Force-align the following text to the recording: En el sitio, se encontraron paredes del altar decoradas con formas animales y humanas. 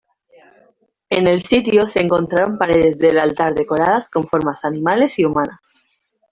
En 1.11 1.27
el 1.27 1.43
sitio, 1.43 1.85
se 1.85 1.99
encontraron 1.99 2.57
paredes 2.57 2.97
del 2.97 3.19
altar 3.19 3.53
decoradas 3.53 4.09
con 4.09 4.25
formas 4.25 4.65
animales 4.65 5.19
y 5.19 5.25
humanas. 5.25 5.59